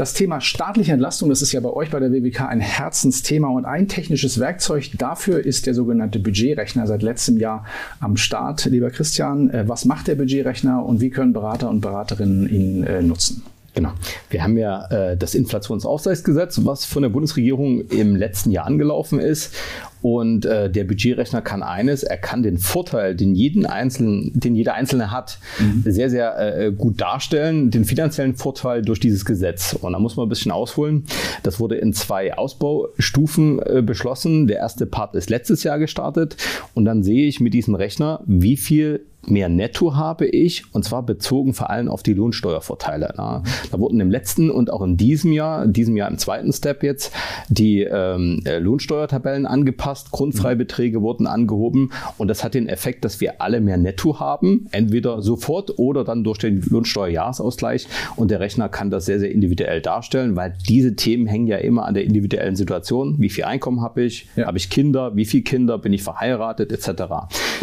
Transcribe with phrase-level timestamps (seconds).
[0.00, 3.66] Das Thema staatliche Entlastung, das ist ja bei euch bei der WWK ein Herzensthema und
[3.66, 7.66] ein technisches Werkzeug dafür ist der sogenannte Budgetrechner seit letztem Jahr
[8.00, 8.64] am Start.
[8.64, 13.02] Lieber Christian, äh, was macht der Budgetrechner und wie können Berater und Beraterinnen ihn äh,
[13.02, 13.42] nutzen?
[13.74, 13.92] Genau.
[14.30, 19.54] Wir haben ja äh, das Inflationsausgleichsgesetz, was von der Bundesregierung im letzten Jahr angelaufen ist.
[20.02, 24.74] Und äh, der Budgetrechner kann eines, er kann den Vorteil, den jeden Einzelnen, den jeder
[24.74, 25.82] Einzelne hat, mhm.
[25.84, 29.74] sehr, sehr äh, gut darstellen, den finanziellen Vorteil durch dieses Gesetz.
[29.74, 31.04] Und da muss man ein bisschen ausholen.
[31.42, 34.46] Das wurde in zwei Ausbaustufen äh, beschlossen.
[34.46, 36.36] Der erste Part ist letztes Jahr gestartet.
[36.74, 41.02] Und dann sehe ich mit diesem Rechner, wie viel mehr Netto habe ich und zwar
[41.02, 43.12] bezogen vor allem auf die Lohnsteuervorteile.
[43.16, 47.12] Da wurden im letzten und auch in diesem Jahr, diesem Jahr im zweiten Step jetzt,
[47.48, 53.40] die ähm, äh, Lohnsteuertabellen angepasst, Grundfreibeträge wurden angehoben und das hat den Effekt, dass wir
[53.40, 58.90] alle mehr Netto haben, entweder sofort oder dann durch den Lohnsteuerjahresausgleich und der Rechner kann
[58.90, 63.16] das sehr, sehr individuell darstellen, weil diese Themen hängen ja immer an der individuellen Situation.
[63.18, 64.28] Wie viel Einkommen habe ich?
[64.36, 64.46] Ja.
[64.46, 65.16] Habe ich Kinder?
[65.16, 65.78] Wie viele Kinder?
[65.78, 66.72] Bin ich verheiratet?
[66.72, 67.02] Etc.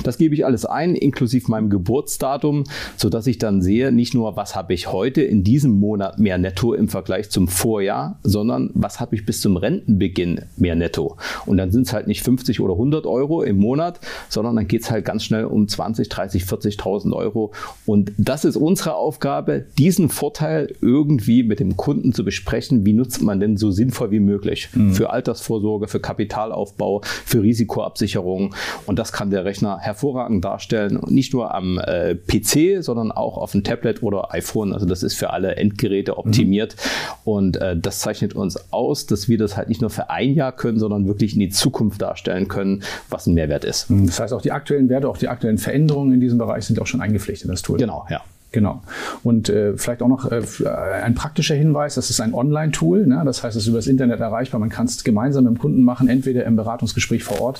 [0.03, 2.63] Das gebe ich alles ein, inklusive meinem Geburtsdatum,
[2.95, 6.73] sodass ich dann sehe, nicht nur, was habe ich heute in diesem Monat mehr netto
[6.73, 11.17] im Vergleich zum Vorjahr, sondern was habe ich bis zum Rentenbeginn mehr netto.
[11.45, 14.81] Und dann sind es halt nicht 50 oder 100 Euro im Monat, sondern dann geht
[14.81, 17.53] es halt ganz schnell um 20, 30, 40.000 Euro.
[17.85, 22.85] Und das ist unsere Aufgabe, diesen Vorteil irgendwie mit dem Kunden zu besprechen.
[22.85, 24.69] Wie nutzt man denn so sinnvoll wie möglich?
[24.73, 24.93] Mhm.
[24.93, 28.53] Für Altersvorsorge, für Kapitalaufbau, für Risikoabsicherung.
[28.85, 30.97] Und das kann der Rechner hervorragend darstellen.
[30.97, 34.73] Und nicht nur nur am äh, PC, sondern auch auf dem Tablet oder iPhone.
[34.73, 36.75] Also das ist für alle Endgeräte optimiert.
[36.75, 37.31] Mhm.
[37.31, 40.51] Und äh, das zeichnet uns aus, dass wir das halt nicht nur für ein Jahr
[40.51, 43.87] können, sondern wirklich in die Zukunft darstellen können, was ein Mehrwert ist.
[43.89, 46.87] Das heißt, auch die aktuellen Werte, auch die aktuellen Veränderungen in diesem Bereich sind auch
[46.87, 47.77] schon eingepflichtet in das Tool.
[47.77, 48.21] Genau, ja.
[48.53, 48.81] Genau.
[49.23, 50.41] Und äh, vielleicht auch noch äh,
[51.03, 53.21] ein praktischer Hinweis, das ist ein Online-Tool, ne?
[53.25, 54.59] das heißt, es ist über das Internet erreichbar.
[54.59, 57.59] Man kann es gemeinsam mit dem Kunden machen, entweder im Beratungsgespräch vor Ort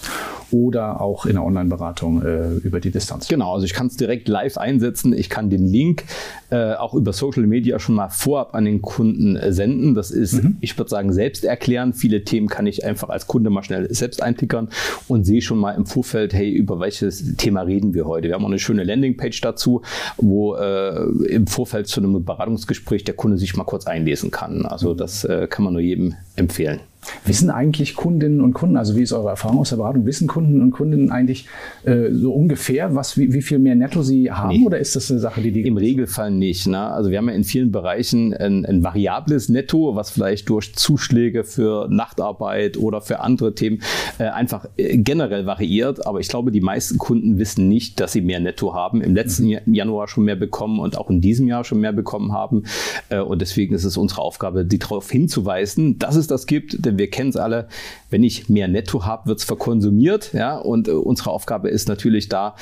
[0.50, 3.28] oder auch in der Online-Beratung äh, über die Distanz.
[3.28, 5.12] Genau, also ich kann es direkt live einsetzen.
[5.12, 6.06] Ich kann den Link
[6.52, 9.94] äh, auch über Social Media schon mal vorab an den Kunden äh, senden.
[9.94, 10.56] Das ist, mhm.
[10.62, 11.94] ich würde sagen, selbst erklären.
[11.94, 14.70] Viele Themen kann ich einfach als Kunde mal schnell selbst eintickern
[15.10, 18.30] und sehe schon mal im Vorfeld, hey, über welches Thema reden wir heute.
[18.30, 19.82] Wir haben auch eine schöne Landingpage dazu,
[20.16, 24.66] wo äh, äh, im Vorfeld zu einem Beratungsgespräch der Kunde sich mal kurz einlesen kann.
[24.66, 26.80] Also das äh, kann man nur jedem empfehlen.
[27.26, 30.62] Wissen eigentlich Kundinnen und Kunden, also wie ist eure Erfahrung aus der Beratung, wissen Kunden
[30.62, 31.48] und Kundinnen eigentlich
[31.84, 34.66] äh, so ungefähr, was, wie, wie, viel mehr Netto sie haben nee.
[34.66, 35.62] oder ist das eine Sache, die die...
[35.62, 36.68] Im Regelfall nicht.
[36.68, 36.80] Ne?
[36.80, 41.44] Also wir haben ja in vielen Bereichen ein, ein, variables Netto, was vielleicht durch Zuschläge
[41.44, 43.82] für Nachtarbeit oder für andere Themen
[44.20, 46.06] äh, einfach äh, generell variiert.
[46.06, 49.02] Aber ich glaube, die meisten Kunden wissen nicht, dass sie mehr Netto haben.
[49.02, 49.74] Im letzten mhm.
[49.74, 52.64] Januar schon mehr bekommen und auch in diesem Jahr schon mehr bekommen haben.
[53.10, 57.10] Äh, und deswegen ist es unsere Aufgabe, die darauf hinzuweisen, dass es das gibt, wir
[57.10, 57.68] kennen es alle,
[58.10, 60.34] wenn ich mehr Netto habe, wird es verkonsumiert.
[60.34, 60.58] Ja?
[60.58, 62.56] Und äh, unsere Aufgabe ist natürlich da,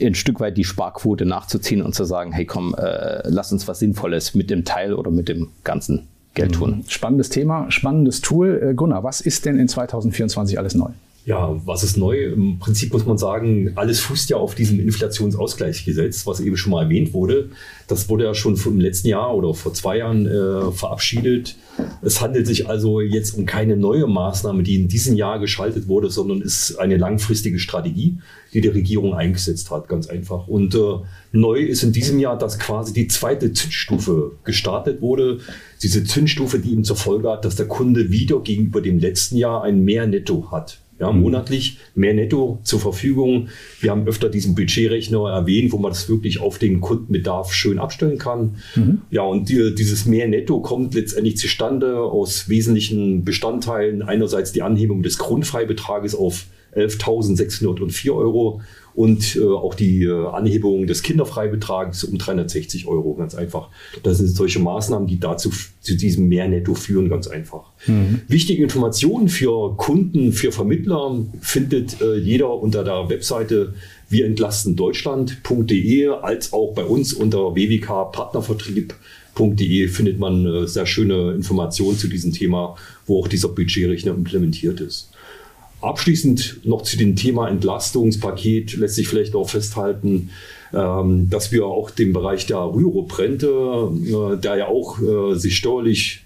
[0.00, 3.78] ein Stück weit die Sparquote nachzuziehen und zu sagen, hey komm, äh, lass uns was
[3.78, 6.70] Sinnvolles mit dem Teil oder mit dem ganzen Geld tun.
[6.70, 6.84] Mhm.
[6.88, 8.70] Spannendes Thema, spannendes Tool.
[8.70, 10.90] Äh, Gunnar, was ist denn in 2024 alles neu?
[11.24, 12.24] Ja, was ist neu?
[12.32, 16.82] Im Prinzip muss man sagen, alles fußt ja auf diesem Inflationsausgleichsgesetz, was eben schon mal
[16.82, 17.50] erwähnt wurde.
[17.86, 21.54] Das wurde ja schon im letzten Jahr oder vor zwei Jahren äh, verabschiedet.
[22.02, 26.10] Es handelt sich also jetzt um keine neue Maßnahme, die in diesem Jahr geschaltet wurde,
[26.10, 28.18] sondern ist eine langfristige Strategie,
[28.52, 30.48] die die Regierung eingesetzt hat, ganz einfach.
[30.48, 30.96] Und äh,
[31.30, 35.38] neu ist in diesem Jahr, dass quasi die zweite Zinsstufe gestartet wurde.
[35.84, 39.62] Diese Zinsstufe, die eben zur Folge hat, dass der Kunde wieder gegenüber dem letzten Jahr
[39.62, 43.48] ein Mehr Netto hat ja, monatlich mehr Netto zur Verfügung.
[43.80, 48.18] Wir haben öfter diesen Budgetrechner erwähnt, wo man das wirklich auf den Kundenbedarf schön abstellen
[48.18, 48.58] kann.
[48.76, 49.02] Mhm.
[49.10, 54.02] Ja, und die, dieses mehr Netto kommt letztendlich zustande aus wesentlichen Bestandteilen.
[54.02, 58.60] Einerseits die Anhebung des Grundfreibetrages auf 11.604 Euro
[58.94, 63.68] und äh, auch die äh, Anhebung des Kinderfreibetrags um 360 Euro, ganz einfach.
[64.02, 65.50] Das sind solche Maßnahmen, die dazu
[65.80, 67.70] zu diesem Mehrnetto führen, ganz einfach.
[67.86, 68.20] Mhm.
[68.28, 73.74] Wichtige Informationen für Kunden, für Vermittler findet äh, jeder unter der Webseite
[74.12, 81.96] wir entlasten Deutschland.de als auch bei uns unter wwk.partnervertrieb.de findet man äh, sehr schöne Informationen
[81.96, 82.76] zu diesem Thema,
[83.06, 85.11] wo auch dieser Budgetrechner implementiert ist.
[85.82, 90.30] Abschließend noch zu dem Thema Entlastungspaket lässt sich vielleicht auch festhalten,
[90.72, 96.24] ähm, dass wir auch den Bereich der Rürup-Rente, äh, der ja auch äh, sich steuerlich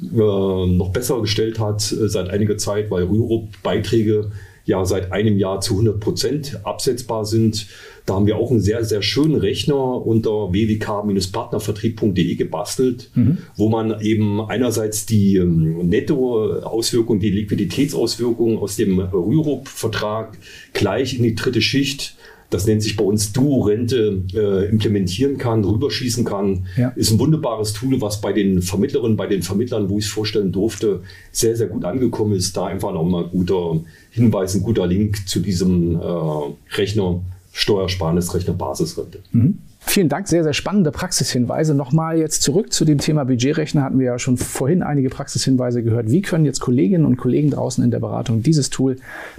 [0.00, 4.32] äh, noch besser gestellt hat seit einiger Zeit, weil Rürup-Beiträge
[4.66, 7.68] ja seit einem Jahr zu 100 Prozent absetzbar sind.
[8.04, 13.38] Da haben wir auch einen sehr, sehr schönen Rechner unter wwk-partnervertrieb.de gebastelt, mhm.
[13.56, 20.38] wo man eben einerseits die ähm, Nettoauswirkung, die Liquiditätsauswirkungen aus dem Rürup-Vertrag
[20.72, 22.15] gleich in die dritte Schicht
[22.50, 26.66] das nennt sich bei uns Duo-Rente, äh, implementieren kann, rüberschießen kann.
[26.76, 26.92] Ja.
[26.96, 30.52] Ist ein wunderbares Tool, was bei den Vermittlerinnen, bei den Vermittlern, wo ich es vorstellen
[30.52, 31.00] durfte,
[31.32, 32.56] sehr, sehr gut angekommen ist.
[32.56, 37.20] Da einfach nochmal ein guter Hinweis, ein guter Link zu diesem äh, Rechner,
[37.52, 39.18] Steuersparnisrechner Basisrente.
[39.32, 39.58] Mhm.
[39.88, 41.72] Vielen Dank, sehr, sehr spannende Praxishinweise.
[41.72, 43.82] Nochmal jetzt zurück zu dem Thema Budgetrechner.
[43.82, 46.10] Hatten wir ja schon vorhin einige Praxishinweise gehört.
[46.10, 48.96] Wie können jetzt Kolleginnen und Kollegen draußen in der Beratung dieses Tool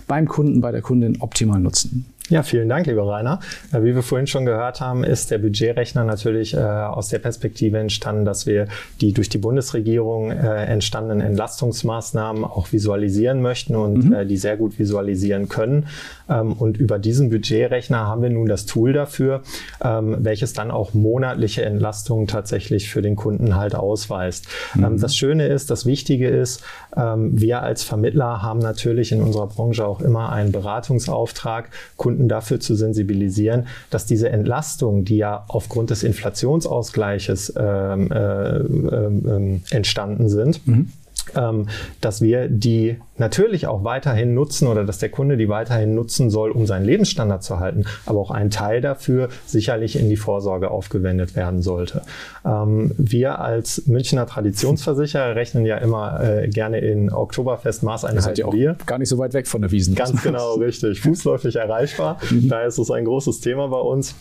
[0.07, 2.05] beim Kunden, bei der Kundin optimal nutzen?
[2.29, 3.39] Ja, vielen Dank, lieber Rainer.
[3.71, 7.77] Äh, wie wir vorhin schon gehört haben, ist der Budgetrechner natürlich äh, aus der Perspektive
[7.77, 8.67] entstanden, dass wir
[8.99, 14.13] die durch die Bundesregierung äh, entstandenen Entlastungsmaßnahmen auch visualisieren möchten und mhm.
[14.13, 15.87] äh, die sehr gut visualisieren können.
[16.29, 19.43] Ähm, und über diesen Budgetrechner haben wir nun das Tool dafür,
[19.81, 24.47] ähm, welches dann auch monatliche Entlastungen tatsächlich für den Kunden halt ausweist.
[24.75, 24.83] Mhm.
[24.83, 26.63] Ähm, das Schöne ist, das Wichtige ist,
[26.95, 32.59] wir als Vermittler haben natürlich in unserer Branche auch immer einen Beratungsauftrag, Kunden Kunden dafür
[32.59, 40.67] zu sensibilisieren, dass diese Entlastung, die ja aufgrund des Inflationsausgleiches ähm, äh, äh, entstanden sind,
[40.67, 40.91] mhm.
[41.35, 41.67] Ähm,
[42.01, 46.51] dass wir die natürlich auch weiterhin nutzen oder dass der Kunde die weiterhin nutzen soll,
[46.51, 51.35] um seinen Lebensstandard zu halten, aber auch ein Teil dafür sicherlich in die Vorsorge aufgewendet
[51.35, 52.03] werden sollte.
[52.45, 58.75] Ähm, wir als Münchner Traditionsversicherer rechnen ja immer äh, gerne in Oktoberfest Maßeinheiten ja Bier.
[58.85, 59.95] Gar nicht so weit weg von der Wiesen.
[59.95, 61.01] Ganz genau, richtig.
[61.01, 62.19] Fußläufig erreichbar.
[62.29, 62.49] Mhm.
[62.49, 64.15] Daher ist es ein großes Thema bei uns.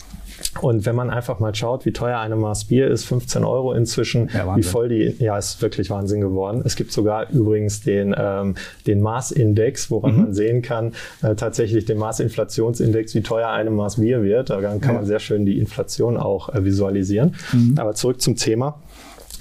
[0.61, 4.29] Und wenn man einfach mal schaut, wie teuer eine Maß Bier ist, 15 Euro inzwischen,
[4.33, 6.61] ja, wie voll die, ja, ist wirklich Wahnsinn geworden.
[6.65, 8.55] Es gibt sogar übrigens den, ähm,
[8.85, 10.21] den Maßindex, woran mhm.
[10.21, 14.49] man sehen kann, äh, tatsächlich den Maßinflationsindex, wie teuer eine Maß Bier wird.
[14.49, 14.93] Da kann ja.
[14.93, 17.35] man sehr schön die Inflation auch äh, visualisieren.
[17.53, 17.75] Mhm.
[17.77, 18.79] Aber zurück zum Thema.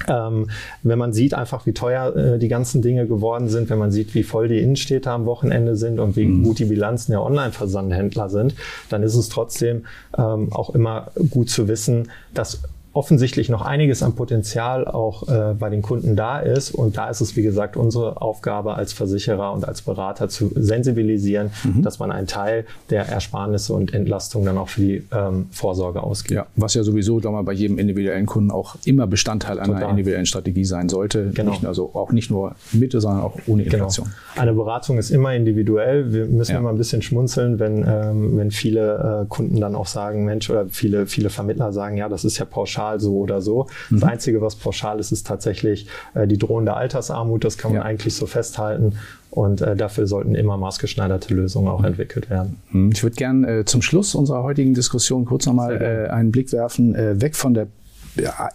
[0.09, 0.51] Ähm,
[0.83, 4.15] wenn man sieht einfach, wie teuer äh, die ganzen Dinge geworden sind, wenn man sieht,
[4.15, 6.45] wie voll die Innenstädte am Wochenende sind und wie mhm.
[6.45, 8.55] gut die Bilanzen der Online-Versandhändler sind,
[8.91, 12.63] dann ist es trotzdem ähm, auch immer gut zu wissen, dass
[12.97, 16.71] offensichtlich noch einiges an Potenzial auch äh, bei den Kunden da ist.
[16.71, 21.51] Und da ist es, wie gesagt, unsere Aufgabe als Versicherer und als Berater zu sensibilisieren,
[21.63, 21.83] mhm.
[21.83, 26.37] dass man einen Teil der Ersparnisse und Entlastung dann auch für die ähm, Vorsorge ausgibt.
[26.37, 29.91] Ja, was ja sowieso mal, bei jedem individuellen Kunden auch immer Bestandteil einer Total.
[29.91, 31.33] individuellen Strategie sein sollte.
[31.35, 31.51] Genau.
[31.51, 33.77] Nicht, also auch nicht nur mit, sondern auch ohne genau.
[33.77, 34.07] Inflation.
[34.07, 34.43] Genau.
[34.43, 36.15] Eine Beratung ist immer individuell.
[36.15, 36.59] Wir müssen ja.
[36.59, 40.67] immer ein bisschen schmunzeln, wenn, ähm, wenn viele äh, Kunden dann auch sagen, Mensch, oder
[40.71, 43.67] viele, viele Vermittler sagen, ja, das ist ja pauschal pauschal so oder so.
[43.91, 44.01] Mhm.
[44.01, 47.45] Das Einzige, was pauschal ist, ist tatsächlich äh, die drohende Altersarmut.
[47.45, 47.87] Das kann man ja.
[47.87, 48.95] eigentlich so festhalten.
[49.31, 51.87] Und äh, dafür sollten immer maßgeschneiderte Lösungen auch mhm.
[51.87, 52.61] entwickelt werden.
[52.71, 52.91] Mhm.
[52.93, 56.95] Ich würde gerne äh, zum Schluss unserer heutigen Diskussion kurz nochmal äh, einen Blick werfen,
[56.95, 57.67] äh, weg von der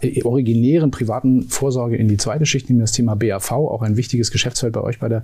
[0.00, 4.32] äh, originären privaten Vorsorge in die zweite Schicht, nämlich das Thema BAV, auch ein wichtiges
[4.32, 5.22] Geschäftsfeld bei euch bei der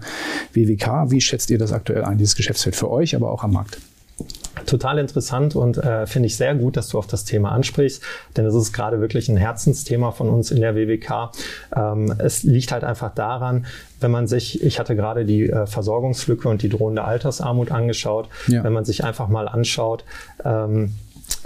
[0.52, 1.10] WWK.
[1.10, 3.78] Wie schätzt ihr das aktuell ein, dieses Geschäftsfeld für euch, aber auch am Markt?
[4.66, 8.02] Total interessant und äh, finde ich sehr gut, dass du auf das Thema ansprichst,
[8.36, 11.32] denn es ist gerade wirklich ein Herzensthema von uns in der WWK.
[11.74, 13.66] Ähm, es liegt halt einfach daran,
[14.00, 18.62] wenn man sich, ich hatte gerade die äh, Versorgungslücke und die drohende Altersarmut angeschaut, ja.
[18.64, 20.04] wenn man sich einfach mal anschaut,
[20.44, 20.94] ähm,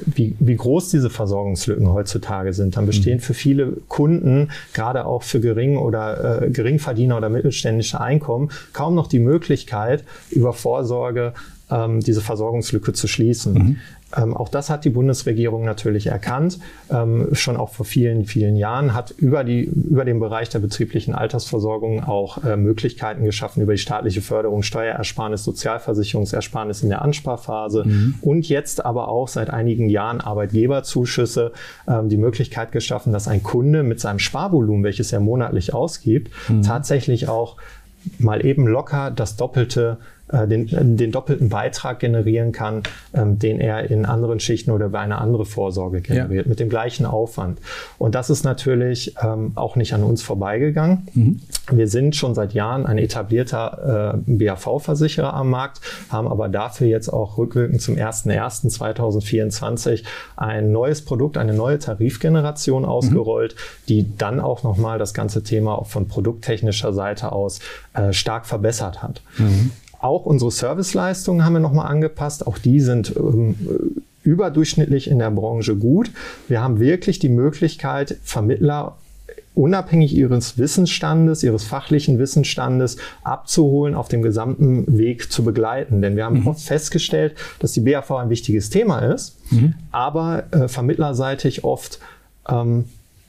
[0.06, 3.22] wie, wie groß diese Versorgungslücken heutzutage sind, dann bestehen mhm.
[3.22, 9.06] für viele Kunden, gerade auch für gering oder äh, Geringverdiener oder mittelständische Einkommen, kaum noch
[9.06, 11.34] die Möglichkeit, über Vorsorge
[11.72, 13.54] ähm, diese Versorgungslücke zu schließen.
[13.54, 13.76] Mhm.
[14.14, 16.58] Ähm, auch das hat die Bundesregierung natürlich erkannt,
[16.90, 21.14] ähm, schon auch vor vielen, vielen Jahren, hat über, die, über den Bereich der betrieblichen
[21.14, 28.14] Altersversorgung auch äh, Möglichkeiten geschaffen über die staatliche Förderung, Steuerersparnis, Sozialversicherungsersparnis in der Ansparphase mhm.
[28.20, 31.52] und jetzt aber auch seit einigen Jahren Arbeitgeberzuschüsse
[31.88, 36.62] ähm, die Möglichkeit geschaffen, dass ein Kunde mit seinem Sparvolumen, welches er monatlich ausgibt, mhm.
[36.62, 37.56] tatsächlich auch
[38.18, 39.98] mal eben locker das Doppelte
[40.32, 42.82] äh, den, den doppelten Beitrag generieren kann,
[43.14, 46.48] ähm, den er in anderen Schichten oder bei einer anderen Vorsorge generiert, ja.
[46.48, 47.60] mit dem gleichen Aufwand.
[47.98, 51.06] Und das ist natürlich ähm, auch nicht an uns vorbeigegangen.
[51.14, 51.40] Mhm.
[51.70, 57.08] Wir sind schon seit Jahren ein etablierter äh, BAV-Versicherer am Markt, haben aber dafür jetzt
[57.08, 60.04] auch rückwirkend zum 01.01.2024
[60.36, 63.86] ein neues Produkt, eine neue Tarifgeneration ausgerollt, mhm.
[63.88, 67.60] die dann auch nochmal das ganze Thema von produkttechnischer Seite aus
[67.94, 69.22] äh, stark verbessert hat.
[69.38, 69.70] Mhm.
[70.02, 72.46] Auch unsere Serviceleistungen haben wir nochmal angepasst.
[72.46, 73.54] Auch die sind ähm,
[74.24, 76.10] überdurchschnittlich in der Branche gut.
[76.48, 78.96] Wir haben wirklich die Möglichkeit, Vermittler
[79.54, 86.00] unabhängig ihres Wissensstandes, ihres fachlichen Wissensstandes abzuholen, auf dem gesamten Weg zu begleiten.
[86.00, 86.48] Denn wir haben mhm.
[86.48, 89.74] oft festgestellt, dass die BAV ein wichtiges Thema ist, mhm.
[89.90, 91.98] aber äh, vermittlerseitig oft
[92.48, 92.86] ähm,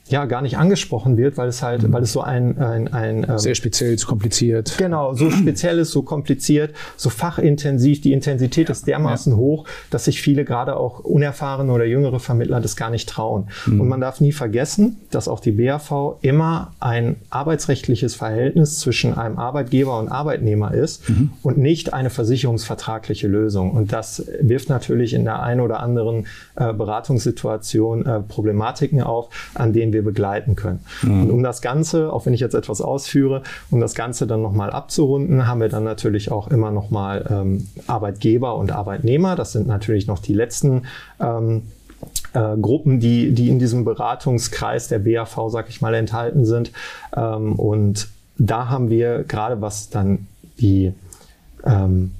[0.08, 1.92] ja gar nicht angesprochen wird, weil es halt, mhm.
[1.92, 4.76] weil es so ein, ein, ein ähm, sehr speziell, so kompliziert.
[4.76, 9.38] Genau, so speziell ist, so kompliziert, so fachintensiv, die Intensität ist dermaßen ja.
[9.38, 13.48] hoch, dass sich viele gerade auch unerfahrene oder jüngere Vermittler das gar nicht trauen.
[13.66, 13.80] Mhm.
[13.80, 19.38] Und man darf nie vergessen, dass auch die BAV immer ein arbeitsrechtliches Verhältnis zwischen einem
[19.38, 21.30] Arbeitgeber und Arbeitnehmer ist mhm.
[21.42, 23.70] und nicht eine versicherungsvertragliche Lösung.
[23.70, 29.72] Und das wirft natürlich in der einen oder anderen äh, Beratungssituation äh, Problematiken auf, an
[29.72, 30.80] denen wir begleiten können.
[31.00, 31.22] Mhm.
[31.22, 34.70] Und um das Ganze, auch wenn ich jetzt etwas ausführe, um das Ganze dann nochmal
[34.70, 39.36] abzurunden, haben wir dann natürlich auch immer nochmal ähm, Arbeitgeber und Arbeitnehmer.
[39.36, 40.82] Das sind natürlich noch die letzten
[41.18, 41.62] ähm,
[42.34, 46.72] äh, Gruppen, die, die in diesem Beratungskreis der BAV, sag ich mal, enthalten sind.
[47.16, 50.26] Ähm, und da haben wir gerade was dann
[50.58, 50.92] die
[51.64, 52.12] ähm,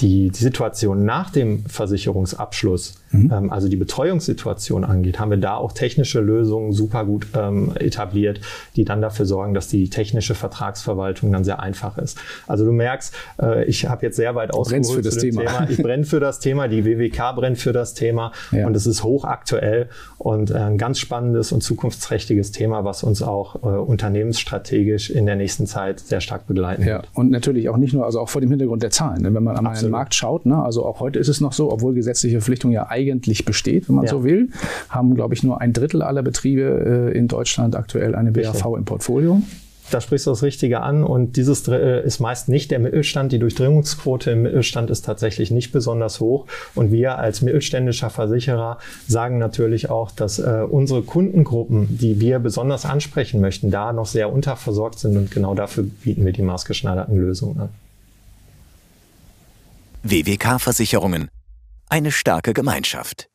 [0.00, 3.32] die, die Situation nach dem Versicherungsabschluss, mhm.
[3.32, 8.40] ähm, also die Betreuungssituation angeht, haben wir da auch technische Lösungen super gut ähm, etabliert,
[8.76, 12.18] die dann dafür sorgen, dass die technische Vertragsverwaltung dann sehr einfach ist.
[12.46, 15.42] Also du merkst, äh, ich habe jetzt sehr weit ausgeholt für das Thema.
[15.42, 15.70] Thema.
[15.70, 18.66] Ich brenne für das Thema, die WWK brennt für das Thema ja.
[18.66, 19.88] und es ist hochaktuell
[20.18, 25.36] und äh, ein ganz spannendes und zukunftsträchtiges Thema, was uns auch äh, unternehmensstrategisch in der
[25.36, 26.96] nächsten Zeit sehr stark begleiten ja.
[26.96, 27.08] wird.
[27.14, 29.24] Und natürlich auch nicht nur, also auch vor dem Hintergrund der Zahlen.
[29.24, 29.92] Wenn man am Absolut.
[29.92, 33.44] Markt schaut, ne, also auch heute ist es noch so, obwohl gesetzliche Verpflichtung ja eigentlich
[33.44, 34.10] besteht, wenn man ja.
[34.10, 34.50] so will,
[34.88, 38.84] haben, glaube ich, nur ein Drittel aller Betriebe äh, in Deutschland aktuell eine BAV im
[38.84, 39.42] Portfolio.
[39.90, 43.30] Da sprichst du das Richtige an und dieses äh, ist meist nicht der Mittelstand.
[43.30, 49.38] Die Durchdringungsquote im Mittelstand ist tatsächlich nicht besonders hoch und wir als mittelständischer Versicherer sagen
[49.38, 54.98] natürlich auch, dass äh, unsere Kundengruppen, die wir besonders ansprechen möchten, da noch sehr unterversorgt
[54.98, 57.68] sind und genau dafür bieten wir die maßgeschneiderten Lösungen an.
[60.08, 61.30] WWK Versicherungen.
[61.88, 63.28] Eine starke Gemeinschaft.